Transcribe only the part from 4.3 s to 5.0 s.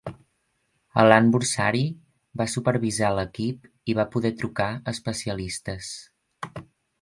trucar a